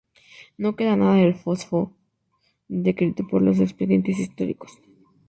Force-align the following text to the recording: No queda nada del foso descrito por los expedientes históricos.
No 0.61 0.69
queda 0.77 0.95
nada 0.99 1.17
del 1.21 1.35
foso 1.43 1.79
descrito 2.85 3.21
por 3.27 3.43
los 3.43 3.59
expedientes 3.59 4.17
históricos. 4.17 4.71